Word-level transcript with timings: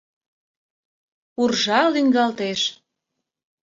Уржа 1.41 1.79
лӱҥгалтеш. 1.93 2.61